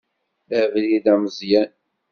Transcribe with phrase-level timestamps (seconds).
[0.59, 1.71] Abrid ameẓyan.